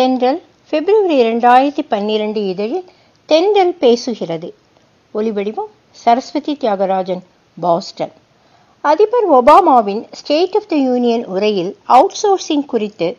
தென்றல் 0.00 0.42
பிப்ரவரி 0.70 1.22
இரண்டாயிரத்தி 1.22 1.78
பன்னிரண்டு 1.88 2.46
இதழில் 2.46 2.84
தென்றல் 3.26 3.76
பேசுகிறது. 3.80 4.52
ஒலிவடிவம் 5.14 5.70
சரஸ்வதி 5.90 6.56
தியாகராஜன் 6.60 7.20
பாஸ்டன். 7.60 8.12
அதிபர் 8.80 9.32
ஒபாமாவின் 9.32 10.06
ஸ்டேட் 10.12 10.56
ஆஃப் 10.56 10.68
த 10.68 10.76
யூனியன் 10.76 11.26
உரையில் 11.26 11.76
அவுட் 11.84 12.16
சோர்சிங் 12.22 12.64
குறித்து 12.64 13.16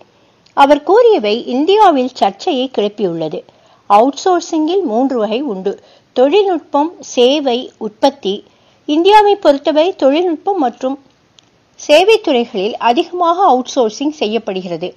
அவர் 0.54 0.84
கூறியவை 0.84 1.46
இந்தியாவில் 1.46 2.10
சர்ச்சையை 2.14 2.72
கிளப்பியுள்ளது. 2.78 3.44
அவுட் 3.86 4.20
சோர்சிங்கில் 4.26 4.84
மூன்று 4.84 5.18
வகை 5.18 5.42
உண்டு. 5.42 5.80
தொழில்நுட்பம் 6.14 6.94
சேவை 7.00 7.72
உற்பத்தி. 7.78 8.44
இந்தியாவை 8.86 9.36
பொறுத்தவரை 9.36 9.96
தொழில்நுட்பம் 9.96 10.58
மற்றும் 10.58 11.00
சேவை 11.76 12.22
துறைகளில் 12.22 12.78
அதிகமாக 12.78 13.44
அவுட் 13.44 13.72
சோர்சிங் 13.76 14.10
செய்யப்படுகிறது. 14.10 14.94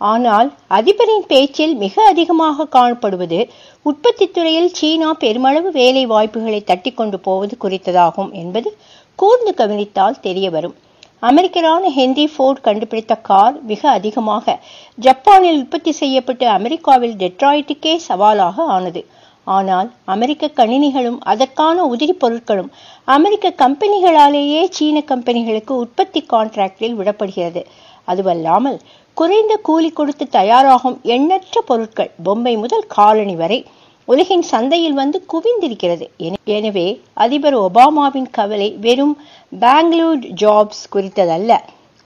ஆனால் 0.00 0.48
அதிபரின் 0.68 1.26
பேச்சில் 1.26 1.74
மிக 1.76 2.04
அதிகமாக 2.04 2.66
காணப்படுவது 2.66 3.38
உற்பத்தி 3.82 4.26
துறையில் 4.30 4.70
சீனா 4.72 5.10
பெருமளவு 5.14 5.70
வேலை 5.70 6.06
வாய்ப்புகளை 6.06 6.60
தட்டி 6.64 6.90
கொண்டு 6.92 7.20
போவது 7.20 7.56
குறித்ததாகும் 7.60 8.32
என்பது 8.32 8.70
கூர்ந்து 9.18 9.54
கவனித்தால் 9.54 10.20
தெரிய 10.20 10.50
வரும் 10.50 10.76
அமெரிக்கரான 11.22 11.90
ஹென்ரி 11.96 12.24
ஃபோர்ட் 12.24 12.60
கண்டுபிடித்த 12.60 13.14
கார் 13.20 13.54
மிக 13.62 13.82
அதிகமாக 13.90 14.56
ஜப்பானில் 14.98 15.60
உற்பத்தி 15.60 15.92
செய்யப்பட்டு 15.92 16.46
அமெரிக்காவில் 16.48 17.14
டெட்ராய்டுக்கே 17.16 17.94
சவாலாக 18.08 18.66
ஆனது. 18.76 19.02
ஆனால் 19.44 19.88
அமெரிக்க 20.04 20.50
கணினிகளும் 20.56 21.18
அதற்கான 21.20 21.86
உதிரி 21.92 22.14
பொருட்களும் 22.22 22.70
அமெரிக்க 23.04 23.52
கம்பெனிகளாலேயே 23.62 24.62
சீன 24.70 25.02
கம்பெனிகளுக்கு 25.06 25.72
உற்பத்தி 25.84 26.26
கான்ட்ராக்டில் 26.32 26.98
விடப்படுகிறது. 27.00 27.62
அதுவல்லாமல் 28.04 28.78
குறைந்த 29.14 29.56
கூலி 29.56 29.90
கொடுத்து 29.90 30.28
தயாராகும் 30.30 30.98
எண்ணற்ற 31.02 31.60
பொருட்கள் 31.60 32.10
பொம்மை 32.22 32.56
முதல் 32.56 32.86
காலனி 32.86 33.36
வரை 33.36 33.64
உலகின் 34.04 34.42
சந்தையில் 34.42 34.92
வந்து 34.92 35.26
குவிந்திருக்கிறது. 35.32 36.06
எனவே 36.44 37.00
அதிபர் 37.14 37.56
ஒபாமாவின் 37.58 38.28
கவலை 38.30 38.70
வெறும் 38.80 39.14
பெங்களூர் 39.58 40.18
ஜாப்ஸ் 40.18 40.84
குறித்ததல்ல. 40.92 41.60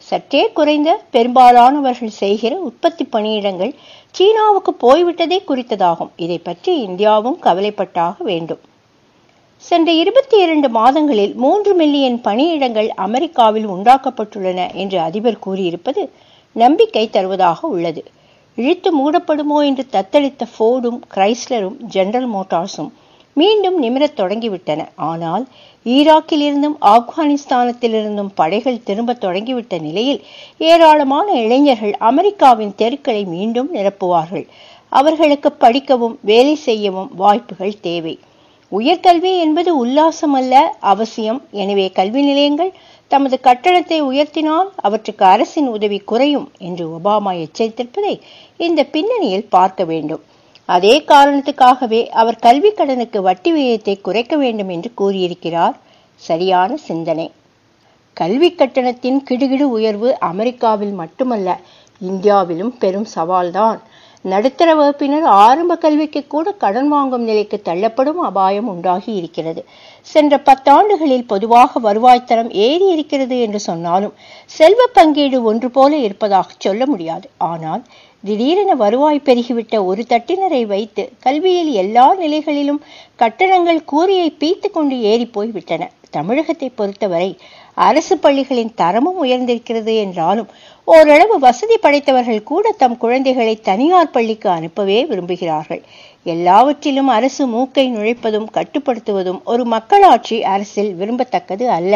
சற்றே 0.09 0.43
குறைந்த 0.59 0.91
பெரும்பாலானவர்கள் 1.15 2.19
செய்கிற 2.23 2.53
உற்பத்தி 2.69 3.05
பணியிடங்கள் 3.05 3.73
சீனாவுக்கு 4.17 4.73
போய்விட்டதே 4.85 5.39
குறித்ததாகும். 5.49 6.11
இதை 6.25 6.39
பற்றி 6.39 6.73
இந்தியாவும் 6.87 7.39
கவலைப்பட்டாக 7.47 8.15
வேண்டும். 8.31 8.63
சென்ற 9.65 9.89
இருபத்தி 9.93 10.37
இரண்டு 10.41 10.69
மாதங்களில் 10.69 11.35
மூன்று 11.35 11.73
மில்லியன் 11.75 12.19
பணியிடங்கள் 12.25 12.89
அமெரிக்காவில் 13.07 13.69
உண்டாக்கப்பட்டுள்ளன 13.69 14.61
என்று 14.75 14.99
அதிபர் 15.01 15.43
கூறியிருப்பது 15.47 16.03
நம்பிக்கை 16.57 17.05
தருவதாக 17.11 17.61
உள்ளது. 17.69 18.03
இழுத்து 18.59 18.91
மூடப்படுமோ 18.99 19.59
என்று 19.69 19.85
தத்தளித்த 19.93 20.45
ஃபோர்டும் 20.53 21.01
கிரைஸ்லரும் 21.15 21.77
ஜெனரல் 21.97 22.31
மோட்டார்ஸும் 22.35 22.91
மீண்டும் 23.41 23.77
நிமிரத் 23.83 24.19
தொடங்கிவிட்டன. 24.21 24.81
ஆனால் 25.11 25.45
ஈராக்கில் 25.87 26.45
இருந்தும் 26.47 26.77
ஆப்கானிஸ்தானத்திலிருந்தும் 26.95 28.33
படைகள் 28.41 28.85
திரும்ப 28.89 29.17
தொடங்கிவிட்ட 29.25 29.75
நிலையில் 29.87 30.21
ஏராளமான 30.71 31.27
இளைஞர்கள் 31.45 31.95
அமெரிக்காவின் 32.11 32.75
தெருக்களை 32.83 33.23
மீண்டும் 33.35 33.71
நிரப்புவார்கள். 33.77 34.47
அவர்களுக்கு 34.93 35.51
படிக்கவும் 35.65 36.17
வேலை 36.31 36.55
செய்யவும் 36.67 37.11
வாய்ப்புகள் 37.23 37.81
தேவை. 37.89 38.15
உயர்கல்வி 38.73 39.33
என்பது 39.45 39.71
உல்லாசம் 39.83 40.37
அல்ல 40.39 40.55
அவசியம். 40.93 41.41
எனவே 41.63 41.87
கல்வி 41.99 42.23
நிலையங்கள் 42.29 42.73
தமது 43.11 43.37
கட்டணத்தை 43.47 43.99
உயர்த்தினால் 44.09 44.69
அவற்றுக்கு 44.87 45.25
அரசின் 45.35 45.69
உதவி 45.77 45.99
குறையும் 46.11 46.49
என்று 46.69 46.85
ஒபாமா 46.97 47.33
எச்சரித்திருப்பதை 47.45 48.15
இந்த 48.67 48.81
பின்னணியில் 48.95 49.47
பார்க்க 49.57 49.85
வேண்டும். 49.93 50.23
அதே 50.75 50.95
காரணத்துக்காகவே 51.07 52.01
அவர் 52.21 52.43
கல்வி 52.47 52.71
கடனுக்கு 52.71 53.19
வட்டி 53.23 53.51
விகிதத்தை 53.53 53.95
குறைக்க 54.01 54.35
வேண்டும் 54.37 54.71
என்று 54.75 54.91
கூறியிருக்கிறார். 54.95 55.77
சரியான 56.23 56.71
சிந்தனை. 56.89 57.27
கல்வி 58.17 58.49
கட்டணத்தின் 58.53 59.19
கிடுகிடு 59.29 59.67
உயர்வு 59.77 60.09
அமெரிக்காவில் 60.31 60.95
மட்டுமல்ல 61.03 61.59
இந்தியாவிலும் 62.01 62.73
பெரும் 62.79 63.09
சவால்தான். 63.15 63.79
நடுத்தர 64.25 64.71
வகுப்பினர் 64.75 65.27
ஆரம்ப 65.43 65.73
கல்விக்கு 65.77 66.21
கூட 66.27 66.53
கடன் 66.53 66.89
வாங்கும் 66.89 67.23
நிலைக்கு 67.23 67.59
தள்ளப்படும் 67.65 68.21
அபாயம் 68.29 68.69
உண்டாகி 68.69 69.13
இருக்கிறது. 69.15 69.65
சென்ற 70.03 70.41
பத்தாண்டுகளில் 70.47 71.27
பொதுவாக 71.27 71.79
வருவாய் 71.79 72.25
தரம் 72.25 72.51
ஏறி 72.67 72.87
இருக்கிறது 72.87 73.41
என்று 73.41 73.61
சொன்னாலும் 73.61 74.15
செல்வ 74.47 74.87
பங்கீடு 74.93 75.41
ஒன்று 75.43 75.71
போல 75.71 75.97
இருப்பதாக 75.97 76.49
சொல்ல 76.59 76.87
முடியாது. 76.87 77.29
ஆனால் 77.39 77.83
திடீரென 78.25 78.75
வருவாய் 78.75 79.25
பெருகிவிட்ட 79.25 79.85
ஒரு 79.85 80.05
தட்டினரை 80.09 80.63
வைத்து 80.67 81.05
கல்வியில் 81.21 81.73
எல்லா 81.83 82.07
நிலைகளிலும் 82.15 82.81
கட்டணங்கள் 83.17 83.81
கூறியை 83.85 84.29
பீத்து 84.41 84.71
கொண்டு 84.71 84.97
ஏறி 85.01 85.27
போய் 85.27 85.49
விட்டன 85.49 85.91
தமிழகத்தை 86.11 86.69
பொறுத்தவரை 86.69 87.31
அரசு 87.75 88.15
பள்ளிகளின் 88.17 88.73
தரமும் 88.75 89.19
உயர்ந்திருக்கிறது 89.25 89.93
என்றாலும் 89.97 90.49
ஓரளவு 90.85 91.39
வசதி 91.39 91.77
படைத்தவர்கள் 91.77 92.43
கூட 92.43 92.73
தம் 92.73 92.97
குழந்தைகளை 92.97 93.55
தனியார் 93.61 94.11
பள்ளிக்கு 94.11 94.49
அனுப்பவே 94.51 95.05
விரும்புகிறார்கள். 95.05 95.83
எல்லாவற்றிலும் 96.25 97.09
அரசு 97.09 97.47
மூக்கை 97.47 97.85
நுழைப்பதும் 97.97 98.49
கட்டுப்படுத்துவதும் 98.53 99.41
ஒரு 99.45 99.65
மக்களாட்சி 99.65 100.39
அரசில் 100.55 100.93
விரும்பத்தக்கது 101.01 101.67
அல்ல 101.67 101.95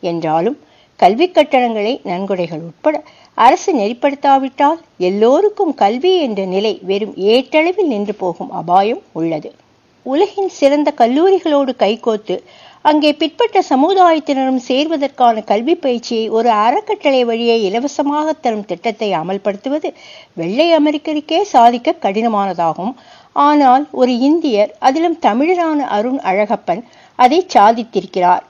என்றாலும் 0.00 0.58
கல்வி 1.00 1.26
கட்டணங்களை 1.28 2.00
நன்கொடைகள் 2.04 2.62
உட்பட 2.68 2.96
அரசு 3.34 3.70
நெறிப்படுத்தாவிட்டால் 3.78 4.80
எல்லோருக்கும் 4.98 5.74
கல்வி 5.74 6.12
என்ற 6.18 6.44
நிலை 6.44 6.78
வெறும் 6.82 7.14
ஏற்றளவில் 7.16 7.90
நின்று 7.92 8.14
போகும் 8.14 8.50
அபாயம் 8.50 9.02
உள்ளது. 9.12 9.50
உலகின் 10.06 10.48
சிறந்த 10.48 10.92
கல்லூரிகளோடு 10.98 11.72
கைகோத்து 11.78 12.36
அங்கே 12.84 13.10
பிற்பட்ட 13.12 13.58
சமுதாயத்தினரும் 13.68 14.60
சேர்வதற்கான 14.68 15.44
கல்வி 15.44 15.74
பயிற்சியை 15.74 16.24
ஒரு 16.28 16.50
அறக்கட்டளை 16.64 17.24
வழியே 17.24 17.56
இலவசமாக 17.60 18.32
தரும் 18.32 18.64
திட்டத்தை 18.64 19.08
அமல்படுத்துவது 19.12 19.90
வெள்ளை 20.34 20.68
அமெரிக்கருக்கே 20.76 21.40
சாதிக்க 21.54 21.94
கடினமானதாகும். 22.00 22.94
ஆனால் 23.32 23.84
ஒரு 23.92 24.14
இந்தியர் 24.18 24.72
அதிலும் 24.78 25.18
தமிழரான 25.22 25.78
அருண் 25.88 26.20
அழகப்பன் 26.22 26.82
அதை 27.18 27.38
சாதித்திருக்கிறார். 27.54 28.42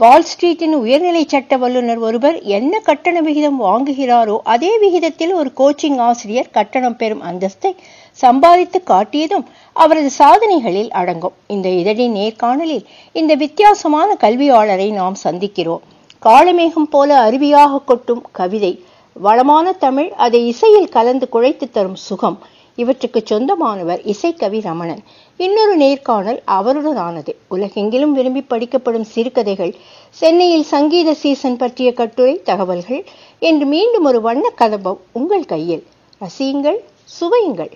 வால் 0.00 0.26
ஸ்ட்ரீட்டின் 0.30 0.74
உயர்நிலை 0.74 1.22
சட்ட 1.24 1.56
வல்லுநர் 1.56 1.98
ஒருவர் 1.98 2.36
என்ன 2.56 2.74
கட்டண 2.80 3.16
விகிதம் 3.20 3.58
வாங்குகிறாரோ 3.62 4.36
அதே 4.44 4.70
விகிதத்தில் 4.78 5.32
ஒரு 5.34 5.50
கோச்சிங் 5.60 5.98
ஆசிரியர் 6.06 6.50
கட்டணம் 6.50 6.96
பெறும் 6.96 7.22
அந்தஸ்தை 7.22 7.72
சம்பாதித்து 8.18 8.78
காட்டியதும் 8.90 9.44
அவரது 9.76 10.10
சாதனைகளில் 10.18 10.90
அடங்கும். 11.00 11.34
இந்த 11.46 11.68
இதழின் 11.80 12.14
நேர்காணலில் 12.16 12.84
இந்த 13.12 13.34
வித்தியாசமான 13.34 14.16
கல்வியாளரை 14.20 14.88
நாம் 14.92 15.18
சந்திக்கிறோம். 15.24 15.82
காலமேகம் 16.22 16.90
போல 16.90 17.30
அருவியாக 17.30 17.82
கொட்டும் 17.84 18.22
கவிதை 18.32 18.72
வளமான 19.16 19.72
தமிழ் 19.84 20.10
அதை 20.16 20.42
இசையில் 20.46 20.92
கலந்து 20.96 21.28
குழைத்து 21.32 21.68
தரும் 21.70 22.00
சுகம் 22.08 22.38
இவற்றுக்கு 22.76 23.22
சொந்தமானவர் 23.24 24.00
இசைக்கவி 24.12 24.62
ரமணன். 24.62 25.02
இன்னொரு 25.36 25.76
நேர்காணல் 25.76 26.42
அவருடனானது 26.46 27.32
உலகெங்கிலும் 27.50 28.12
விரும்பி 28.12 28.42
படிக்கப்படும் 28.42 29.04
சிறுகதைகள் 29.04 29.74
சென்னையில் 30.10 30.64
சங்கீத 30.64 31.14
சீசன் 31.14 31.56
பற்றிய 31.56 31.92
கட்டுரை 31.92 32.42
தகவல்கள் 32.42 33.04
என்று 33.38 33.66
மீண்டும் 33.66 34.04
ஒரு 34.04 34.20
வண்ண 34.20 34.52
கதம்பம் 34.58 34.98
உங்கள் 35.12 35.44
கையில். 35.44 35.86
ரசியுங்கள் 36.20 36.78
சுவையுங்கள். 37.20 37.72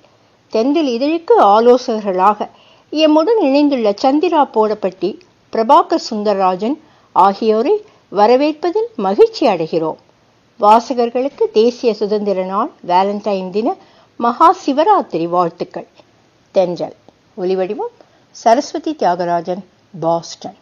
தெந்தில் 0.53 0.91
இதழுக்கு 0.97 1.35
ஆலோசகர்களாக 1.39 2.49
எம்முடன் 2.93 3.41
இணைந்துள்ள 3.41 3.95
சந்திரா 4.03 4.43
போடப்பட்டி 4.55 5.19
பிரபாகர் 5.53 6.07
சுந்தரராஜன் 6.11 6.77
ஆகியோரை 7.13 7.85
வரவேற்பதில் 8.13 8.91
மகிழ்ச்சி 8.97 9.47
அடைகிறோம். 9.47 9.97
வாசகர்களுக்கு 10.61 11.45
தேசிய 11.53 11.95
சுதந்திர 11.95 12.45
நாள் 12.45 12.71
வேலண்டைன் 12.87 13.51
தின 13.51 13.77
மகா 14.17 14.57
சிவராத்திரி 14.67 15.29
வாழ்த்துக்கள். 15.29 15.87
தென்றல். 16.51 16.95
ஒலிவடிவம் 17.37 17.95
சரஸ்வதி 18.31 18.95
தியாகராஜன் 18.95 19.65
பாஸ்டன். 20.01 20.57